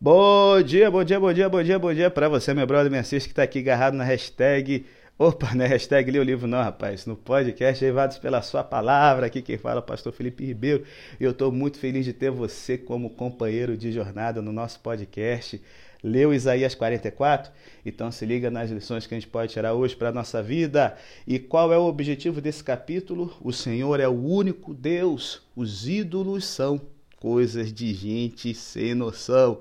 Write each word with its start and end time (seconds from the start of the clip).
Bom 0.00 0.62
dia, 0.62 0.88
bom 0.92 1.02
dia, 1.02 1.18
bom 1.18 1.32
dia, 1.32 1.48
bom 1.48 1.60
dia, 1.60 1.76
bom 1.76 1.92
dia 1.92 2.08
para 2.08 2.28
você, 2.28 2.54
meu 2.54 2.64
brother, 2.64 2.88
minha 2.88 3.00
assiste 3.00 3.26
que 3.26 3.34
tá 3.34 3.42
aqui 3.42 3.58
agarrado 3.58 3.94
na 3.94 4.04
hashtag. 4.04 4.86
Opa, 5.18 5.52
não 5.56 5.64
é 5.64 5.66
hashtag 5.66 6.08
li 6.08 6.20
o 6.20 6.22
livro, 6.22 6.46
não, 6.46 6.62
rapaz. 6.62 7.04
No 7.04 7.16
podcast 7.16 7.84
Levados 7.84 8.16
pela 8.16 8.40
Sua 8.40 8.62
Palavra, 8.62 9.26
aqui 9.26 9.42
quem 9.42 9.58
fala 9.58 9.78
é 9.78 9.82
o 9.82 9.82
pastor 9.82 10.12
Felipe 10.12 10.44
Ribeiro. 10.44 10.84
E 11.18 11.24
eu 11.24 11.32
estou 11.32 11.50
muito 11.50 11.80
feliz 11.80 12.04
de 12.04 12.12
ter 12.12 12.30
você 12.30 12.78
como 12.78 13.10
companheiro 13.10 13.76
de 13.76 13.90
jornada 13.90 14.40
no 14.40 14.52
nosso 14.52 14.78
podcast. 14.78 15.60
Leu 16.00 16.32
Isaías 16.32 16.76
44? 16.76 17.50
Então 17.84 18.12
se 18.12 18.24
liga 18.24 18.52
nas 18.52 18.70
lições 18.70 19.04
que 19.04 19.14
a 19.14 19.18
gente 19.18 19.28
pode 19.28 19.52
tirar 19.52 19.74
hoje 19.74 19.96
para 19.96 20.10
a 20.10 20.12
nossa 20.12 20.40
vida. 20.40 20.96
E 21.26 21.40
qual 21.40 21.72
é 21.72 21.76
o 21.76 21.86
objetivo 21.88 22.40
desse 22.40 22.62
capítulo? 22.62 23.36
O 23.40 23.52
Senhor 23.52 23.98
é 23.98 24.06
o 24.06 24.12
único 24.12 24.72
Deus. 24.72 25.42
Os 25.56 25.88
ídolos 25.88 26.44
são 26.44 26.80
coisas 27.16 27.72
de 27.72 27.92
gente 27.92 28.54
sem 28.54 28.94
noção. 28.94 29.58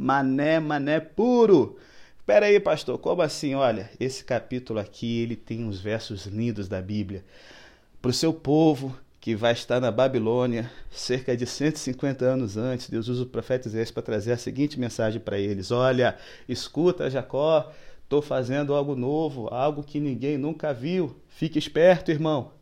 Mané, 0.00 0.60
mané 0.60 1.00
puro. 1.00 1.76
Espera 2.20 2.46
aí, 2.46 2.60
pastor, 2.60 2.98
como 2.98 3.20
assim? 3.20 3.56
Olha, 3.56 3.90
esse 3.98 4.22
capítulo 4.22 4.78
aqui, 4.78 5.22
ele 5.22 5.34
tem 5.34 5.64
uns 5.64 5.80
versos 5.80 6.24
lindos 6.24 6.68
da 6.68 6.80
Bíblia. 6.80 7.24
Para 8.00 8.12
o 8.12 8.14
seu 8.14 8.32
povo 8.32 8.96
que 9.20 9.34
vai 9.34 9.52
estar 9.54 9.80
na 9.80 9.90
Babilônia, 9.90 10.70
cerca 10.88 11.36
de 11.36 11.44
150 11.44 12.24
anos 12.24 12.56
antes, 12.56 12.88
Deus 12.88 13.08
usa 13.08 13.24
o 13.24 13.26
profeta 13.26 13.66
Isaías 13.66 13.90
para 13.90 14.04
trazer 14.04 14.30
a 14.30 14.38
seguinte 14.38 14.78
mensagem 14.78 15.20
para 15.20 15.36
eles: 15.36 15.72
Olha, 15.72 16.16
escuta, 16.48 17.10
Jacó, 17.10 17.68
estou 18.04 18.22
fazendo 18.22 18.74
algo 18.74 18.94
novo, 18.94 19.48
algo 19.52 19.82
que 19.82 19.98
ninguém 19.98 20.38
nunca 20.38 20.72
viu. 20.72 21.16
Fique 21.26 21.58
esperto, 21.58 22.12
irmão. 22.12 22.52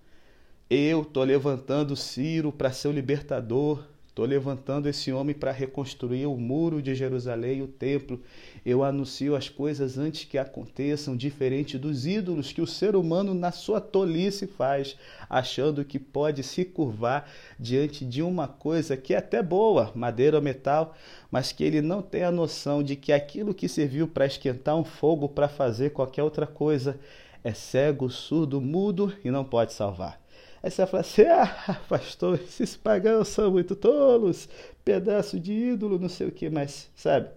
Eu 0.71 1.02
estou 1.02 1.23
levantando 1.23 1.95
Ciro 1.96 2.51
para 2.51 2.73
ser 2.73 2.88
o 2.88 2.93
libertador, 2.93 3.84
Estou 4.16 4.25
levantando 4.25 4.88
esse 4.88 5.12
homem 5.12 5.34
para 5.34 5.52
reconstruir 5.52 6.24
o 6.24 6.38
muro 6.38 6.80
de 6.80 6.95
Jerusalém 6.95 7.59
e 7.59 7.62
o 7.62 7.69
templo. 7.69 8.19
Eu 8.65 8.83
anuncio 8.83 9.37
as 9.37 9.51
coisas 9.51 9.98
antes 9.98 10.24
que 10.24 10.38
aconteçam, 10.38 11.15
diferente 11.15 11.77
dos 11.77 12.07
ídolos 12.07 12.51
que 12.51 12.63
o 12.63 12.66
ser 12.66 12.96
humano, 12.96 13.35
na 13.35 13.52
sua 13.52 13.79
tolice, 13.79 14.46
faz, 14.46 14.96
achando 15.29 15.85
que 15.85 15.99
pode 15.99 16.43
se 16.43 16.65
curvar 16.65 17.30
diante 17.60 18.07
de 18.07 18.23
uma 18.23 18.49
coisa 18.49 18.96
que 18.96 19.13
é 19.13 19.18
até 19.18 19.43
boa, 19.43 19.93
madeira 19.95 20.38
ou 20.38 20.43
metal, 20.43 20.96
mas 21.30 21.52
que 21.52 21.62
ele 21.62 21.83
não 21.83 22.01
tem 22.01 22.23
a 22.23 22.33
noção 22.33 22.83
de 22.83 22.96
que 22.96 23.12
aquilo 23.12 23.52
que 23.52 23.68
serviu 23.68 24.09
para 24.09 24.24
esquentar 24.24 24.79
um 24.79 24.85
fogo 24.85 25.29
para 25.29 25.46
fazer 25.46 25.90
qualquer 25.90 26.23
outra 26.23 26.46
coisa 26.46 26.99
é 27.45 27.52
cego, 27.52 28.09
surdo, 28.09 28.62
mudo 28.62 29.12
e 29.23 29.30
não 29.30 29.45
pode 29.45 29.74
salvar. 29.74 30.26
Aí 30.62 30.71
você 30.71 30.82
vai 30.82 30.87
falar 30.87 31.01
assim: 31.01 31.23
ah, 31.23 31.80
pastor, 31.88 32.40
esses 32.40 32.76
pagãos 32.76 33.29
são 33.29 33.51
muito 33.51 33.76
tolos, 33.76 34.49
pedaço 34.85 35.38
de 35.38 35.52
ídolo, 35.52 35.99
não 35.99 36.09
sei 36.09 36.29
o 36.29 36.32
que, 36.32 36.49
mas 36.49 36.90
sabe? 36.95 37.29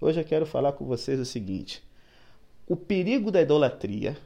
Hoje 0.00 0.20
eu 0.20 0.24
quero 0.24 0.46
falar 0.46 0.72
com 0.72 0.84
vocês 0.84 1.18
o 1.18 1.24
seguinte: 1.24 1.82
o 2.66 2.76
perigo 2.76 3.30
da 3.30 3.42
idolatria 3.42 4.16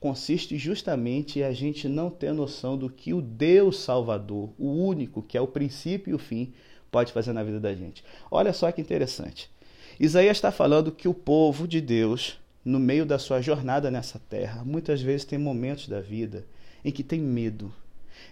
consiste 0.00 0.58
justamente 0.58 1.38
em 1.38 1.44
a 1.44 1.52
gente 1.52 1.88
não 1.88 2.10
ter 2.10 2.32
noção 2.32 2.76
do 2.76 2.90
que 2.90 3.14
o 3.14 3.22
Deus 3.22 3.78
Salvador, 3.78 4.50
o 4.58 4.66
único, 4.68 5.22
que 5.22 5.38
é 5.38 5.40
o 5.40 5.46
princípio 5.46 6.10
e 6.10 6.14
o 6.14 6.18
fim, 6.18 6.52
pode 6.90 7.12
fazer 7.12 7.32
na 7.32 7.44
vida 7.44 7.60
da 7.60 7.72
gente. 7.72 8.02
Olha 8.28 8.52
só 8.52 8.70
que 8.72 8.80
interessante. 8.80 9.48
Isaías 10.00 10.36
está 10.36 10.50
falando 10.50 10.90
que 10.90 11.06
o 11.06 11.14
povo 11.14 11.68
de 11.68 11.80
Deus, 11.80 12.36
no 12.64 12.80
meio 12.80 13.06
da 13.06 13.18
sua 13.18 13.40
jornada 13.40 13.90
nessa 13.90 14.18
terra, 14.18 14.64
muitas 14.64 15.00
vezes 15.00 15.24
tem 15.24 15.38
momentos 15.38 15.86
da 15.86 16.00
vida 16.00 16.44
em 16.84 16.90
que 16.90 17.04
tem 17.04 17.20
medo, 17.20 17.72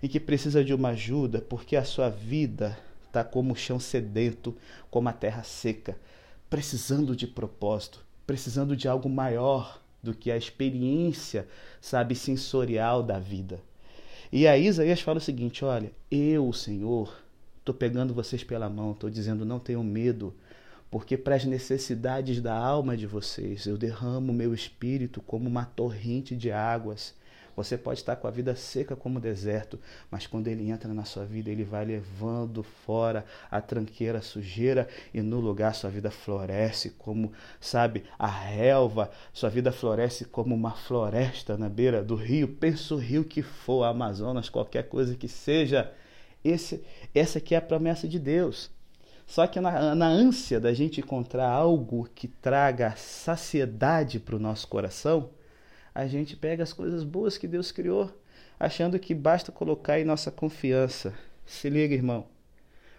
e 0.03 0.09
que 0.09 0.21
precisa 0.21 0.65
de 0.65 0.75
uma 0.75 0.91
ajuda 0.91 1.41
porque 1.41 1.77
a 1.77 1.85
sua 1.85 2.09
vida 2.09 2.79
está 3.07 3.25
como 3.25 3.53
o 3.53 3.57
chão 3.57 3.79
sedento, 3.79 4.57
como 4.91 5.09
a 5.09 5.13
terra 5.13 5.43
seca, 5.43 5.97
precisando 6.49 7.15
de 7.15 7.27
propósito, 7.27 8.05
precisando 8.27 8.77
de 8.77 8.89
algo 8.89 9.09
maior 9.09 9.81
do 10.03 10.15
que 10.15 10.31
a 10.31 10.37
experiência, 10.37 11.47
sabe, 11.81 12.15
sensorial 12.15 13.03
da 13.03 13.19
vida. 13.19 13.61
E 14.33 14.47
aí 14.47 14.67
Isaías 14.67 15.01
fala 15.01 15.19
o 15.19 15.21
seguinte: 15.21 15.65
olha, 15.65 15.93
eu, 16.11 16.53
Senhor, 16.53 17.15
estou 17.59 17.75
pegando 17.75 18.15
vocês 18.15 18.45
pela 18.45 18.69
mão, 18.69 18.93
estou 18.93 19.11
dizendo 19.11 19.45
não 19.45 19.59
tenham 19.59 19.83
medo, 19.83 20.35
porque 20.91 21.17
para 21.17 21.37
as 21.37 21.45
necessidades 21.45 22.41
da 22.41 22.55
alma 22.55 22.97
de 22.97 23.07
vocês 23.07 23.67
eu 23.67 23.79
derramo 23.79 24.33
meu 24.33 24.53
espírito 24.53 25.21
como 25.21 25.49
uma 25.49 25.65
torrente 25.65 26.35
de 26.37 26.51
águas. 26.51 27.15
Você 27.55 27.77
pode 27.77 28.01
estar 28.01 28.17
com 28.17 28.27
a 28.27 28.31
vida 28.31 28.57
seca 28.57 28.97
como 28.97 29.19
o 29.19 29.21
deserto, 29.21 29.79
mas 30.11 30.27
quando 30.27 30.49
ele 30.49 30.71
entra 30.71 30.95
na 30.95 31.05
sua 31.05 31.27
vida, 31.27 31.51
ele 31.51 31.65
vai 31.65 31.85
levando 31.85 32.63
fora 32.63 33.25
a 33.51 33.61
tranqueira, 33.61 34.19
a 34.19 34.23
sujeira, 34.23 34.89
e 35.13 35.21
no 35.21 35.41
lugar 35.41 35.75
sua 35.75 35.91
vida 35.91 36.11
floresce 36.11 36.91
como, 36.91 37.33
sabe, 37.61 38.05
a 38.19 38.27
relva, 38.27 39.11
sua 39.33 39.51
vida 39.51 39.71
floresce 39.71 40.25
como 40.25 40.55
uma 40.55 40.73
floresta 40.73 41.59
na 41.59 41.69
beira 41.69 42.03
do 42.03 42.15
rio. 42.15 42.49
Pensa 42.49 42.95
o 42.95 42.99
rio 42.99 43.25
que 43.25 43.43
for, 43.43 43.85
Amazonas, 43.85 44.49
qualquer 44.49 44.89
coisa 44.89 45.15
que 45.15 45.29
seja. 45.29 45.93
Esse, 46.43 46.83
essa 47.15 47.39
aqui 47.39 47.55
é 47.55 47.59
a 47.59 47.63
promessa 47.63 48.09
de 48.09 48.19
Deus. 48.19 48.71
Só 49.31 49.47
que 49.47 49.61
na, 49.61 49.95
na 49.95 50.09
ânsia 50.09 50.59
da 50.59 50.75
gente 50.75 50.99
encontrar 50.99 51.49
algo 51.49 52.09
que 52.17 52.27
traga 52.27 52.97
saciedade 52.97 54.19
para 54.19 54.35
o 54.35 54.41
nosso 54.41 54.67
coração, 54.67 55.31
a 55.95 56.05
gente 56.09 56.35
pega 56.35 56.65
as 56.65 56.73
coisas 56.73 57.05
boas 57.05 57.39
que 57.39 57.47
Deus 57.47 57.71
criou, 57.71 58.13
achando 58.59 58.99
que 58.99 59.15
basta 59.15 59.53
colocar 59.53 60.01
em 60.01 60.05
nossa 60.05 60.33
confiança. 60.33 61.15
Se 61.47 61.71
liga, 61.71 61.95
irmão. 61.95 62.27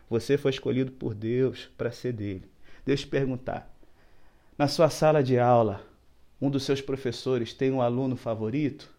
Você 0.09 0.37
foi 0.37 0.51
escolhido 0.51 0.93
por 0.93 1.13
Deus 1.13 1.69
para 1.77 1.91
ser 1.91 2.13
dele. 2.13 2.49
Deus 2.85 3.01
te 3.01 3.07
perguntar: 3.07 3.69
na 4.57 4.69
sua 4.69 4.89
sala 4.89 5.21
de 5.21 5.37
aula, 5.37 5.85
um 6.41 6.49
dos 6.49 6.63
seus 6.63 6.79
professores 6.79 7.53
tem 7.53 7.71
um 7.71 7.81
aluno 7.81 8.15
favorito? 8.15 8.89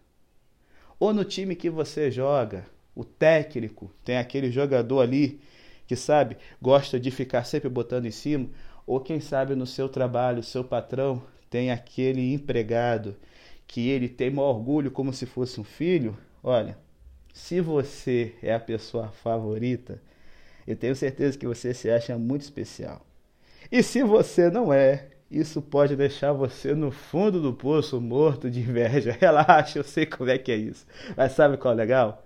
Ou 0.99 1.11
no 1.11 1.25
time 1.25 1.55
que 1.55 1.71
você 1.71 2.11
joga, 2.11 2.63
o 2.93 3.03
técnico 3.03 3.91
tem 4.05 4.19
aquele 4.19 4.51
jogador 4.51 5.01
ali 5.01 5.41
que 5.87 5.95
sabe, 5.95 6.37
gosta 6.61 6.99
de 6.99 7.11
ficar 7.11 7.43
sempre 7.43 7.69
botando 7.69 8.05
em 8.05 8.11
cima? 8.11 8.49
Ou 8.85 8.99
quem 8.99 9.19
sabe 9.19 9.55
no 9.55 9.65
seu 9.65 9.87
trabalho, 9.87 10.43
seu 10.43 10.63
patrão 10.63 11.21
tem 11.49 11.71
aquele 11.71 12.33
empregado 12.33 13.15
que 13.67 13.89
ele 13.89 14.09
tem 14.09 14.29
maior 14.29 14.49
orgulho 14.49 14.91
como 14.91 15.13
se 15.13 15.25
fosse 15.25 15.59
um 15.59 15.63
filho, 15.63 16.17
olha, 16.43 16.77
se 17.33 17.61
você 17.61 18.35
é 18.41 18.53
a 18.53 18.59
pessoa 18.59 19.09
favorita, 19.09 20.01
eu 20.67 20.75
tenho 20.75 20.95
certeza 20.95 21.37
que 21.37 21.47
você 21.47 21.73
se 21.73 21.89
acha 21.89 22.17
muito 22.17 22.41
especial. 22.41 23.05
E 23.71 23.81
se 23.81 24.03
você 24.03 24.49
não 24.49 24.71
é, 24.71 25.07
isso 25.31 25.61
pode 25.61 25.95
deixar 25.95 26.31
você 26.31 26.75
no 26.75 26.91
fundo 26.91 27.41
do 27.41 27.53
poço 27.53 27.99
morto 27.99 28.49
de 28.49 28.59
inveja. 28.59 29.11
Relaxa, 29.19 29.79
eu 29.79 29.83
sei 29.83 30.05
como 30.05 30.29
é 30.29 30.37
que 30.37 30.51
é 30.51 30.55
isso. 30.55 30.85
Mas 31.17 31.31
sabe 31.31 31.57
qual 31.57 31.73
é 31.73 31.77
legal? 31.77 32.23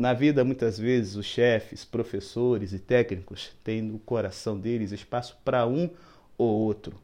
Na 0.00 0.14
vida, 0.14 0.42
muitas 0.42 0.78
vezes, 0.78 1.14
os 1.14 1.26
chefes, 1.26 1.84
professores 1.84 2.72
e 2.72 2.78
técnicos 2.78 3.50
têm 3.62 3.82
no 3.82 3.98
coração 3.98 4.58
deles 4.58 4.92
espaço 4.92 5.36
para 5.44 5.66
um 5.66 5.90
ou 6.38 6.58
outro. 6.60 6.98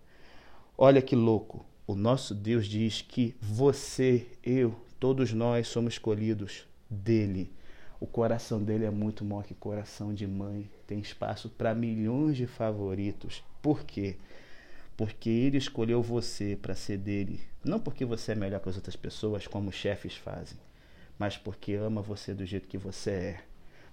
Olha 0.78 1.02
que 1.02 1.14
louco. 1.14 1.66
O 1.86 1.94
nosso 1.94 2.34
Deus 2.34 2.66
diz 2.66 3.02
que 3.02 3.36
você, 3.38 4.26
eu, 4.42 4.74
todos 4.98 5.34
nós 5.34 5.68
somos 5.68 5.92
escolhidos 5.92 6.66
dele. 6.88 7.52
O 8.00 8.06
coração 8.06 8.62
dele 8.62 8.86
é 8.86 8.90
muito 8.90 9.26
maior 9.26 9.44
que 9.44 9.52
coração 9.52 10.14
de 10.14 10.26
mãe. 10.26 10.70
Tem 10.86 10.98
espaço 10.98 11.50
para 11.50 11.74
milhões 11.74 12.38
de 12.38 12.46
favoritos. 12.46 13.44
Por 13.60 13.84
quê? 13.84 14.16
Porque 14.96 15.28
ele 15.28 15.58
escolheu 15.58 16.00
você 16.00 16.56
para 16.56 16.74
ser 16.74 16.96
dele. 16.96 17.42
Não 17.62 17.78
porque 17.78 18.06
você 18.06 18.32
é 18.32 18.34
melhor 18.34 18.58
que 18.58 18.70
as 18.70 18.76
outras 18.76 18.96
pessoas, 18.96 19.46
como 19.46 19.68
os 19.68 19.74
chefes 19.74 20.16
fazem, 20.16 20.56
mas 21.18 21.36
porque 21.36 21.74
ama 21.74 22.02
você 22.02 22.34
do 22.34 22.44
jeito 22.44 22.68
que 22.68 22.78
você 22.78 23.10
é. 23.10 23.40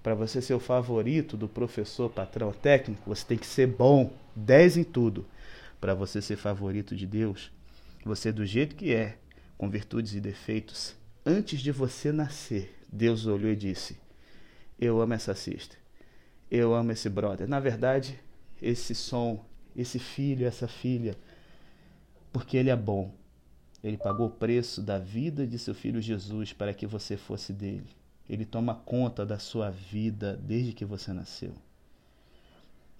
Para 0.02 0.16
você 0.16 0.42
ser 0.42 0.54
o 0.54 0.60
favorito 0.60 1.38
do 1.38 1.48
professor, 1.48 2.10
patrão, 2.10 2.52
técnico, 2.52 3.04
você 3.06 3.26
tem 3.26 3.38
que 3.38 3.46
ser 3.46 3.68
bom, 3.68 4.12
10 4.36 4.78
em 4.78 4.84
tudo. 4.84 5.26
Para 5.80 5.94
você 5.94 6.22
ser 6.22 6.36
favorito 6.36 6.96
de 6.96 7.06
Deus, 7.08 7.52
você 8.04 8.32
do 8.32 8.46
jeito 8.46 8.76
que 8.76 8.94
é, 8.94 9.18
com 9.58 9.70
virtudes 9.70 10.14
e 10.14 10.20
defeitos, 10.20 10.96
antes 11.26 11.62
de 11.62 11.72
você 11.72 12.12
nascer, 12.12 12.78
Deus 12.92 13.26
olhou 13.26 13.52
e 13.52 13.56
disse: 13.56 13.98
Eu 14.80 15.02
amo 15.02 15.14
essa 15.14 15.34
sister. 15.34 15.78
Eu 16.52 16.74
amo 16.74 16.92
esse 16.92 17.10
brother. 17.10 17.48
Na 17.48 17.60
verdade, 17.60 18.20
esse 18.62 18.94
som, 18.94 19.44
esse 19.76 20.00
filho, 20.00 20.46
essa 20.46 20.68
filha, 20.68 21.18
porque 22.32 22.58
ele 22.58 22.70
é 22.70 22.76
bom. 22.76 23.14
Ele 23.84 23.98
pagou 23.98 24.28
o 24.28 24.32
preço 24.32 24.82
da 24.82 24.98
vida 24.98 25.46
de 25.46 25.60
seu 25.60 25.76
filho 25.76 26.02
Jesus 26.02 26.54
para 26.54 26.74
que 26.74 26.88
você 26.88 27.18
fosse 27.18 27.52
dele. 27.52 27.90
Ele 28.30 28.46
toma 28.46 28.76
conta 28.76 29.26
da 29.26 29.38
sua 29.38 29.70
vida 29.70 30.40
desde 30.42 30.72
que 30.72 30.86
você 30.86 31.12
nasceu. 31.12 31.54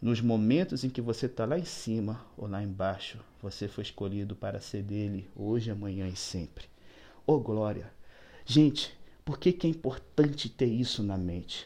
Nos 0.02 0.20
momentos 0.20 0.84
em 0.84 0.90
que 0.90 1.00
você 1.00 1.28
está 1.28 1.46
lá 1.46 1.58
em 1.58 1.64
cima 1.64 2.26
ou 2.36 2.46
lá 2.46 2.62
embaixo, 2.62 3.18
você 3.42 3.70
foi 3.70 3.84
escolhido 3.86 4.36
para 4.36 4.60
ser 4.60 4.84
dele 4.84 5.30
hoje, 5.34 5.72
amanhã 5.72 6.10
e 6.10 6.16
sempre. 6.18 6.66
Oh 7.26 7.40
glória! 7.40 7.90
Gente, 8.46 8.94
por 9.24 9.40
que, 9.40 9.54
que 9.54 9.66
é 9.66 9.70
importante 9.70 10.50
ter 10.50 10.66
isso 10.66 11.02
na 11.02 11.18
mente? 11.18 11.66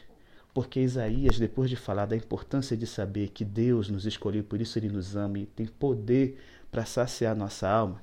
Porque 0.54 0.78
Isaías, 0.78 1.36
depois 1.36 1.68
de 1.68 1.74
falar 1.74 2.06
da 2.06 2.16
importância 2.16 2.76
de 2.76 2.86
saber 2.86 3.30
que 3.30 3.44
Deus 3.44 3.88
nos 3.88 4.06
escolheu, 4.06 4.44
por 4.44 4.60
isso 4.60 4.78
ele 4.78 4.88
nos 4.88 5.16
ama 5.16 5.40
e 5.40 5.46
tem 5.46 5.66
poder 5.66 6.38
para 6.70 6.84
saciar 6.84 7.34
nossa 7.34 7.68
alma, 7.68 8.00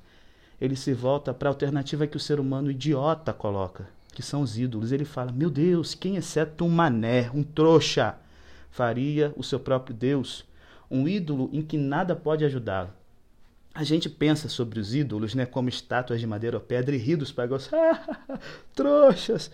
ele 0.60 0.76
se 0.76 0.94
volta 0.94 1.34
para 1.34 1.50
a 1.50 1.52
alternativa 1.52 2.08
que 2.08 2.18
o 2.18 2.20
ser 2.20 2.40
humano 2.40 2.72
idiota 2.72 3.34
coloca, 3.34 3.88
que 4.14 4.22
são 4.22 4.42
os 4.42 4.58
ídolos. 4.58 4.92
Ele 4.92 5.06
fala: 5.06 5.32
Meu 5.32 5.50
Deus, 5.50 5.94
quem 5.94 6.16
exceto 6.16 6.66
um 6.66 6.70
mané, 6.70 7.30
um 7.34 7.44
trouxa, 7.44 8.16
faria 8.72 9.34
o 9.36 9.44
seu 9.44 9.60
próprio 9.60 9.96
Deus? 9.96 10.46
Um 10.90 11.08
ídolo 11.08 11.50
em 11.52 11.62
que 11.62 11.78
nada 11.78 12.16
pode 12.16 12.46
ajudá-lo. 12.46 12.90
A 13.74 13.84
gente 13.84 14.10
pensa 14.10 14.48
sobre 14.48 14.80
os 14.80 14.96
ídolos 14.96 15.36
né, 15.36 15.46
como 15.46 15.68
estátuas 15.68 16.22
de 16.22 16.28
madeira 16.28 16.56
ou 16.56 16.64
pedra 16.64 16.96
e 16.96 16.98
ri 16.98 17.18
dos 17.18 17.32
pagãos, 17.34 17.70
trouxas. 18.74 19.52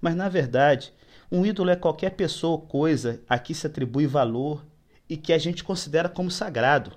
Mas 0.00 0.14
na 0.14 0.28
verdade, 0.28 0.92
um 1.30 1.44
ídolo 1.44 1.70
é 1.70 1.76
qualquer 1.76 2.10
pessoa 2.10 2.52
ou 2.52 2.60
coisa 2.60 3.20
a 3.28 3.36
que 3.36 3.52
se 3.52 3.66
atribui 3.66 4.06
valor 4.06 4.64
e 5.08 5.16
que 5.16 5.32
a 5.32 5.38
gente 5.38 5.64
considera 5.64 6.08
como 6.08 6.30
sagrado. 6.30 6.92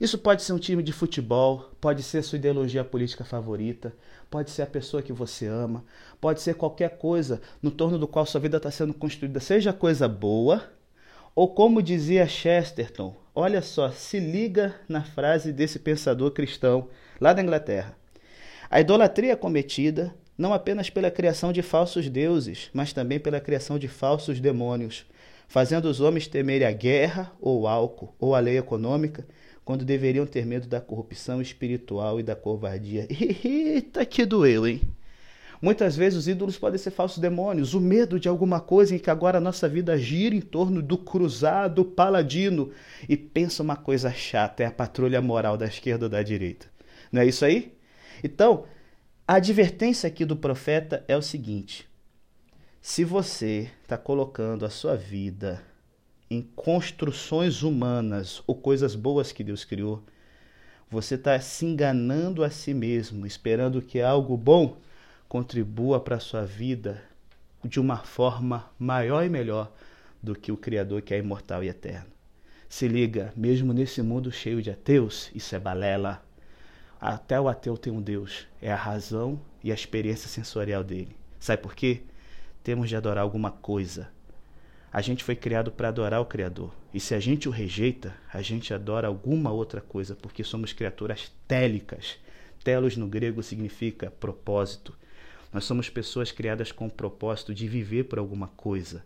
Isso 0.00 0.18
pode 0.18 0.42
ser 0.42 0.52
um 0.52 0.58
time 0.58 0.82
de 0.82 0.92
futebol, 0.92 1.70
pode 1.80 2.02
ser 2.02 2.22
sua 2.22 2.36
ideologia 2.36 2.84
política 2.84 3.24
favorita, 3.24 3.94
pode 4.30 4.50
ser 4.50 4.62
a 4.62 4.66
pessoa 4.66 5.02
que 5.02 5.12
você 5.12 5.46
ama, 5.46 5.84
pode 6.20 6.40
ser 6.40 6.54
qualquer 6.54 6.98
coisa 6.98 7.40
no 7.62 7.70
torno 7.70 7.98
do 7.98 8.06
qual 8.06 8.26
sua 8.26 8.40
vida 8.40 8.58
está 8.58 8.70
sendo 8.70 8.92
construída, 8.92 9.40
seja 9.40 9.72
coisa 9.72 10.08
boa, 10.08 10.64
ou 11.34 11.48
como 11.48 11.82
dizia 11.82 12.26
Chesterton, 12.26 13.14
olha 13.34 13.62
só, 13.62 13.90
se 13.90 14.18
liga 14.18 14.74
na 14.88 15.02
frase 15.02 15.52
desse 15.52 15.78
pensador 15.78 16.30
cristão 16.30 16.88
lá 17.20 17.32
da 17.32 17.42
Inglaterra. 17.42 17.96
A 18.70 18.80
idolatria 18.80 19.32
é 19.32 19.36
cometida 19.36 20.14
não 20.36 20.52
apenas 20.52 20.90
pela 20.90 21.10
criação 21.10 21.52
de 21.52 21.62
falsos 21.62 22.08
deuses, 22.10 22.68
mas 22.72 22.92
também 22.92 23.18
pela 23.18 23.40
criação 23.40 23.78
de 23.78 23.88
falsos 23.88 24.40
demônios, 24.40 25.06
fazendo 25.48 25.86
os 25.86 26.00
homens 26.00 26.26
temerem 26.26 26.66
a 26.66 26.72
guerra, 26.72 27.32
ou 27.40 27.62
o 27.62 27.68
álcool, 27.68 28.14
ou 28.18 28.34
a 28.34 28.40
lei 28.40 28.58
econômica, 28.58 29.26
quando 29.66 29.84
deveriam 29.84 30.24
ter 30.24 30.46
medo 30.46 30.68
da 30.68 30.80
corrupção 30.80 31.42
espiritual 31.42 32.20
e 32.20 32.22
da 32.22 32.36
covardia. 32.36 33.08
Eita, 33.10 34.06
que 34.06 34.24
doeu, 34.24 34.64
hein? 34.64 34.80
Muitas 35.60 35.96
vezes 35.96 36.20
os 36.20 36.28
ídolos 36.28 36.56
podem 36.56 36.78
ser 36.78 36.92
falsos 36.92 37.18
demônios, 37.18 37.74
o 37.74 37.80
medo 37.80 38.20
de 38.20 38.28
alguma 38.28 38.60
coisa 38.60 38.94
em 38.94 38.98
que 38.98 39.10
agora 39.10 39.38
a 39.38 39.40
nossa 39.40 39.68
vida 39.68 39.98
gira 39.98 40.36
em 40.36 40.40
torno 40.40 40.80
do 40.80 40.96
cruzado 40.96 41.84
paladino 41.84 42.70
e 43.08 43.16
pensa 43.16 43.60
uma 43.60 43.74
coisa 43.74 44.12
chata, 44.12 44.62
é 44.62 44.66
a 44.66 44.70
patrulha 44.70 45.20
moral 45.20 45.56
da 45.56 45.66
esquerda 45.66 46.06
ou 46.06 46.10
da 46.10 46.22
direita. 46.22 46.68
Não 47.10 47.22
é 47.22 47.26
isso 47.26 47.44
aí? 47.44 47.76
Então, 48.22 48.66
a 49.26 49.34
advertência 49.34 50.06
aqui 50.06 50.24
do 50.24 50.36
profeta 50.36 51.04
é 51.08 51.16
o 51.16 51.22
seguinte: 51.22 51.88
se 52.80 53.02
você 53.02 53.68
está 53.82 53.98
colocando 53.98 54.64
a 54.64 54.70
sua 54.70 54.94
vida 54.94 55.60
em 56.30 56.42
construções 56.42 57.62
humanas 57.62 58.42
ou 58.46 58.54
coisas 58.54 58.94
boas 58.94 59.32
que 59.32 59.44
Deus 59.44 59.64
criou, 59.64 60.02
você 60.90 61.14
está 61.16 61.38
se 61.40 61.64
enganando 61.66 62.44
a 62.44 62.50
si 62.50 62.72
mesmo, 62.72 63.26
esperando 63.26 63.82
que 63.82 64.00
algo 64.00 64.36
bom 64.36 64.76
contribua 65.28 66.00
para 66.00 66.16
a 66.16 66.20
sua 66.20 66.44
vida 66.44 67.02
de 67.64 67.80
uma 67.80 67.98
forma 67.98 68.70
maior 68.78 69.24
e 69.24 69.28
melhor 69.28 69.72
do 70.22 70.34
que 70.34 70.52
o 70.52 70.56
Criador 70.56 71.02
que 71.02 71.14
é 71.14 71.18
imortal 71.18 71.62
e 71.64 71.68
eterno. 71.68 72.06
Se 72.68 72.88
liga, 72.88 73.32
mesmo 73.36 73.72
nesse 73.72 74.02
mundo 74.02 74.30
cheio 74.30 74.60
de 74.62 74.70
ateus, 74.70 75.30
isso 75.34 75.54
é 75.54 75.58
balela. 75.58 76.22
Até 77.00 77.40
o 77.40 77.48
ateu 77.48 77.76
tem 77.76 77.92
um 77.92 78.02
Deus, 78.02 78.46
é 78.60 78.72
a 78.72 78.76
razão 78.76 79.40
e 79.62 79.70
a 79.70 79.74
experiência 79.74 80.28
sensorial 80.28 80.82
dele. 80.82 81.16
Sabe 81.38 81.62
por 81.62 81.74
quê? 81.74 82.02
Temos 82.62 82.88
de 82.88 82.96
adorar 82.96 83.22
alguma 83.22 83.50
coisa, 83.50 84.08
a 84.96 85.02
gente 85.02 85.22
foi 85.22 85.36
criado 85.36 85.70
para 85.70 85.88
adorar 85.88 86.22
o 86.22 86.24
Criador. 86.24 86.72
E 86.94 86.98
se 86.98 87.14
a 87.14 87.20
gente 87.20 87.46
o 87.46 87.52
rejeita, 87.52 88.16
a 88.32 88.40
gente 88.40 88.72
adora 88.72 89.08
alguma 89.08 89.52
outra 89.52 89.78
coisa, 89.78 90.16
porque 90.16 90.42
somos 90.42 90.72
criaturas 90.72 91.30
télicas. 91.46 92.16
Telos 92.64 92.96
no 92.96 93.06
grego 93.06 93.42
significa 93.42 94.10
propósito. 94.10 94.96
Nós 95.52 95.64
somos 95.64 95.90
pessoas 95.90 96.32
criadas 96.32 96.72
com 96.72 96.86
o 96.86 96.90
propósito 96.90 97.54
de 97.54 97.68
viver 97.68 98.04
por 98.04 98.18
alguma 98.18 98.46
coisa. 98.46 99.04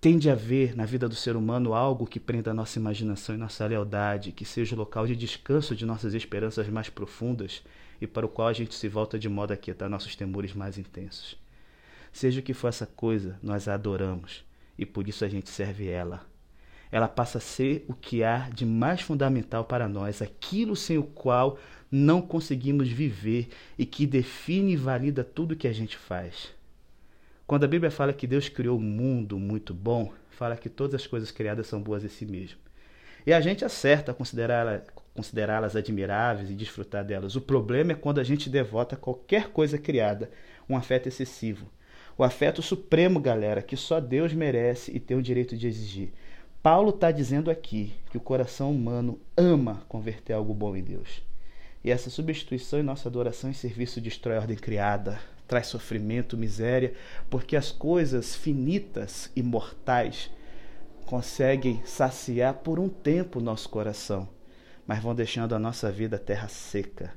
Tem 0.00 0.18
de 0.18 0.28
haver 0.28 0.74
na 0.74 0.84
vida 0.84 1.08
do 1.08 1.14
ser 1.14 1.36
humano 1.36 1.74
algo 1.74 2.08
que 2.08 2.18
prenda 2.18 2.50
a 2.50 2.54
nossa 2.54 2.80
imaginação 2.80 3.36
e 3.36 3.38
nossa 3.38 3.64
lealdade, 3.64 4.32
que 4.32 4.44
seja 4.44 4.74
o 4.74 4.78
local 4.78 5.06
de 5.06 5.14
descanso 5.14 5.76
de 5.76 5.86
nossas 5.86 6.12
esperanças 6.12 6.66
mais 6.68 6.88
profundas 6.88 7.62
e 8.00 8.06
para 8.08 8.26
o 8.26 8.28
qual 8.28 8.48
a 8.48 8.52
gente 8.52 8.74
se 8.74 8.88
volta 8.88 9.16
de 9.16 9.28
modo 9.28 9.52
a 9.52 9.56
quietar 9.56 9.88
nossos 9.88 10.16
temores 10.16 10.52
mais 10.52 10.76
intensos. 10.76 11.36
Seja 12.12 12.40
o 12.40 12.42
que 12.42 12.52
for 12.52 12.66
essa 12.66 12.84
coisa, 12.84 13.38
nós 13.40 13.68
a 13.68 13.74
adoramos 13.74 14.42
e 14.78 14.84
por 14.84 15.08
isso 15.08 15.24
a 15.24 15.28
gente 15.28 15.50
serve 15.50 15.88
ela. 15.88 16.26
Ela 16.90 17.08
passa 17.08 17.38
a 17.38 17.40
ser 17.40 17.84
o 17.88 17.94
que 17.94 18.22
há 18.22 18.48
de 18.50 18.64
mais 18.64 19.00
fundamental 19.00 19.64
para 19.64 19.88
nós, 19.88 20.22
aquilo 20.22 20.76
sem 20.76 20.96
o 20.96 21.02
qual 21.02 21.58
não 21.90 22.22
conseguimos 22.22 22.88
viver 22.88 23.48
e 23.78 23.84
que 23.84 24.06
define 24.06 24.72
e 24.72 24.76
valida 24.76 25.24
tudo 25.24 25.56
que 25.56 25.66
a 25.66 25.72
gente 25.72 25.96
faz. 25.96 26.50
Quando 27.46 27.64
a 27.64 27.68
Bíblia 27.68 27.90
fala 27.90 28.12
que 28.12 28.26
Deus 28.26 28.48
criou 28.48 28.76
o 28.76 28.80
um 28.80 28.84
mundo 28.84 29.38
muito 29.38 29.74
bom, 29.74 30.12
fala 30.30 30.56
que 30.56 30.68
todas 30.68 31.02
as 31.02 31.06
coisas 31.06 31.30
criadas 31.30 31.66
são 31.66 31.82
boas 31.82 32.04
em 32.04 32.08
si 32.08 32.24
mesmo. 32.24 32.58
E 33.26 33.32
a 33.32 33.40
gente 33.40 33.64
acerta 33.64 34.12
a 34.12 34.14
considerá-las 34.14 34.82
considerá 35.14 35.58
admiráveis 35.58 36.50
e 36.50 36.54
desfrutar 36.54 37.04
delas. 37.04 37.36
O 37.36 37.40
problema 37.40 37.92
é 37.92 37.94
quando 37.94 38.18
a 38.18 38.24
gente 38.24 38.50
devota 38.50 38.96
qualquer 38.96 39.50
coisa 39.50 39.78
criada 39.78 40.28
um 40.68 40.76
afeto 40.76 41.08
excessivo 41.08 41.70
o 42.16 42.22
afeto 42.22 42.62
supremo, 42.62 43.18
galera, 43.18 43.62
que 43.62 43.76
só 43.76 44.00
Deus 44.00 44.32
merece 44.32 44.90
e 44.94 45.00
tem 45.00 45.16
o 45.16 45.22
direito 45.22 45.56
de 45.56 45.66
exigir. 45.66 46.12
Paulo 46.62 46.90
está 46.90 47.10
dizendo 47.10 47.50
aqui 47.50 47.92
que 48.10 48.16
o 48.16 48.20
coração 48.20 48.70
humano 48.70 49.20
ama 49.36 49.82
converter 49.88 50.32
algo 50.32 50.54
bom 50.54 50.74
em 50.76 50.82
Deus. 50.82 51.22
E 51.82 51.90
essa 51.90 52.08
substituição 52.08 52.78
em 52.78 52.82
nossa 52.82 53.08
adoração 53.08 53.50
e 53.50 53.54
serviço 53.54 54.00
destrói 54.00 54.36
a 54.36 54.40
ordem 54.40 54.56
criada, 54.56 55.20
traz 55.46 55.66
sofrimento, 55.66 56.38
miséria, 56.38 56.94
porque 57.28 57.56
as 57.56 57.70
coisas 57.70 58.34
finitas 58.34 59.30
e 59.36 59.42
mortais 59.42 60.30
conseguem 61.04 61.82
saciar 61.84 62.54
por 62.54 62.78
um 62.78 62.88
tempo 62.88 63.38
o 63.38 63.42
nosso 63.42 63.68
coração, 63.68 64.26
mas 64.86 65.02
vão 65.02 65.14
deixando 65.14 65.54
a 65.54 65.58
nossa 65.58 65.92
vida 65.92 66.18
terra 66.18 66.48
seca. 66.48 67.12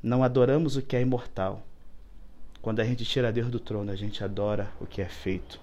Não 0.00 0.22
adoramos 0.22 0.76
o 0.76 0.82
que 0.82 0.94
é 0.94 1.00
imortal, 1.00 1.66
quando 2.62 2.78
a 2.78 2.84
gente 2.84 3.04
tira 3.04 3.32
Deus 3.32 3.50
do 3.50 3.58
trono, 3.58 3.90
a 3.90 3.96
gente 3.96 4.22
adora 4.22 4.72
o 4.80 4.86
que 4.86 5.02
é 5.02 5.08
feito. 5.08 5.60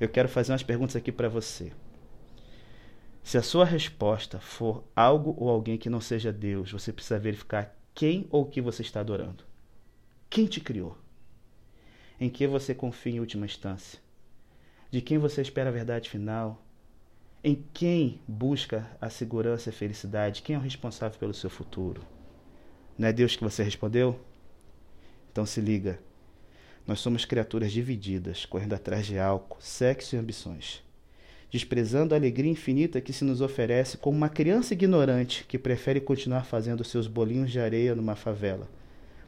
Eu 0.00 0.08
quero 0.08 0.28
fazer 0.28 0.50
umas 0.50 0.64
perguntas 0.64 0.96
aqui 0.96 1.12
para 1.12 1.28
você. 1.28 1.72
Se 3.22 3.38
a 3.38 3.42
sua 3.42 3.64
resposta 3.64 4.40
for 4.40 4.82
algo 4.96 5.36
ou 5.38 5.48
alguém 5.48 5.78
que 5.78 5.88
não 5.88 6.00
seja 6.00 6.32
Deus, 6.32 6.72
você 6.72 6.92
precisa 6.92 7.20
verificar 7.20 7.74
quem 7.94 8.26
ou 8.30 8.42
o 8.42 8.46
que 8.46 8.60
você 8.60 8.82
está 8.82 8.98
adorando. 8.98 9.44
Quem 10.28 10.46
te 10.46 10.60
criou? 10.60 10.98
Em 12.20 12.28
que 12.28 12.48
você 12.48 12.74
confia 12.74 13.12
em 13.12 13.20
última 13.20 13.46
instância? 13.46 14.00
De 14.90 15.00
quem 15.00 15.18
você 15.18 15.40
espera 15.40 15.70
a 15.70 15.72
verdade 15.72 16.10
final? 16.10 16.60
Em 17.44 17.64
quem 17.72 18.20
busca 18.26 18.90
a 19.00 19.08
segurança 19.08 19.68
e 19.68 19.70
a 19.70 19.76
felicidade? 19.76 20.42
Quem 20.42 20.56
é 20.56 20.58
o 20.58 20.62
responsável 20.62 21.18
pelo 21.18 21.32
seu 21.32 21.48
futuro? 21.48 22.02
Não 22.98 23.06
é 23.06 23.12
Deus 23.12 23.36
que 23.36 23.44
você 23.44 23.62
respondeu? 23.62 24.18
Então 25.30 25.46
se 25.46 25.60
liga. 25.60 26.00
Nós 26.86 27.00
somos 27.00 27.24
criaturas 27.24 27.72
divididas, 27.72 28.44
correndo 28.44 28.74
atrás 28.74 29.06
de 29.06 29.18
álcool, 29.18 29.56
sexo 29.60 30.14
e 30.14 30.18
ambições, 30.18 30.82
desprezando 31.50 32.14
a 32.14 32.18
alegria 32.18 32.50
infinita 32.50 33.00
que 33.00 33.12
se 33.12 33.24
nos 33.24 33.40
oferece 33.40 33.96
como 33.96 34.16
uma 34.16 34.28
criança 34.28 34.74
ignorante 34.74 35.44
que 35.48 35.58
prefere 35.58 36.00
continuar 36.00 36.44
fazendo 36.44 36.84
seus 36.84 37.06
bolinhos 37.06 37.50
de 37.50 37.58
areia 37.58 37.94
numa 37.94 38.14
favela, 38.14 38.68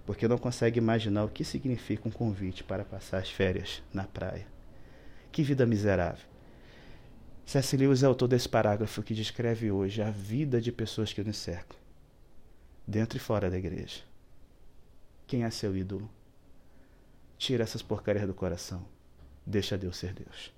porque 0.04 0.28
não 0.28 0.36
consegue 0.36 0.78
imaginar 0.78 1.24
o 1.24 1.30
que 1.30 1.44
significa 1.44 2.06
um 2.06 2.12
convite 2.12 2.62
para 2.62 2.84
passar 2.84 3.18
as 3.18 3.30
férias 3.30 3.82
na 3.92 4.04
praia. 4.04 4.46
Que 5.32 5.42
vida 5.42 5.64
miserável! 5.64 6.26
C.S. 7.46 7.76
Lewis 7.76 8.02
é 8.02 8.06
autor 8.06 8.26
desse 8.26 8.48
parágrafo 8.48 9.02
que 9.02 9.14
descreve 9.14 9.70
hoje 9.70 10.02
a 10.02 10.10
vida 10.10 10.60
de 10.60 10.72
pessoas 10.72 11.12
que 11.12 11.22
nos 11.22 11.36
cercam, 11.36 11.78
dentro 12.86 13.16
e 13.16 13.20
fora 13.20 13.48
da 13.48 13.56
igreja. 13.56 14.00
Quem 15.26 15.44
é 15.44 15.50
seu 15.50 15.76
ídolo? 15.76 16.10
Tira 17.38 17.64
essas 17.64 17.82
porcarias 17.82 18.26
do 18.26 18.34
coração. 18.34 18.86
Deixa 19.44 19.76
Deus 19.76 19.96
ser 19.96 20.12
Deus. 20.12 20.55